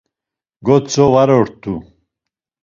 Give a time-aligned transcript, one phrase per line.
[0.65, 1.73] Gotzo var ort̆u.